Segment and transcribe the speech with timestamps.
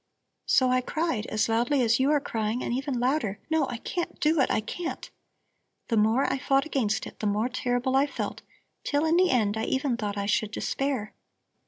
[0.47, 4.19] So I cried, as loudly as you are crying and even louder: 'No, I can't
[4.19, 5.11] do it, I can't!'
[5.89, 8.41] The more I fought against it, the more terrible I felt,
[8.83, 11.13] till in the end I even thought I should despair.